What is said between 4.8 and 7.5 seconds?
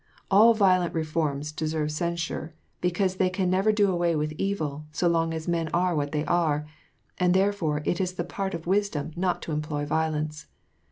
so long as men are what they are; and,